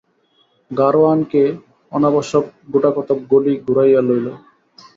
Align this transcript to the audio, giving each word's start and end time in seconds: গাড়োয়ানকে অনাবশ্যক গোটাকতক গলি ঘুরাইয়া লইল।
গাড়োয়ানকে 0.71 1.43
অনাবশ্যক 1.91 2.43
গোটাকতক 2.73 3.19
গলি 3.31 3.53
ঘুরাইয়া 3.65 4.01
লইল। 4.07 4.27